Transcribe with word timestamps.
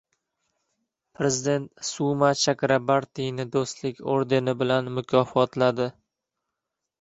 Prezident 1.19 1.67
Suma 1.89 2.29
Chakrabartini 2.43 3.45
«Do‘stlik» 3.57 4.01
ordeni 4.15 4.57
bilan 4.63 4.91
mukofotladi 4.97 5.89